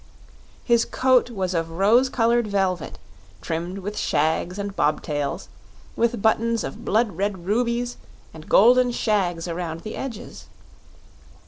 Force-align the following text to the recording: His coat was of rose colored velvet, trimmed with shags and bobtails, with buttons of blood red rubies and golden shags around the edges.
His 0.63 0.83
coat 0.83 1.29
was 1.29 1.53
of 1.53 1.69
rose 1.69 2.09
colored 2.09 2.47
velvet, 2.47 2.97
trimmed 3.39 3.77
with 3.77 3.99
shags 3.99 4.57
and 4.57 4.75
bobtails, 4.75 5.47
with 5.95 6.23
buttons 6.23 6.63
of 6.63 6.83
blood 6.83 7.11
red 7.11 7.45
rubies 7.45 7.97
and 8.33 8.49
golden 8.49 8.89
shags 8.89 9.47
around 9.47 9.81
the 9.81 9.95
edges. 9.95 10.47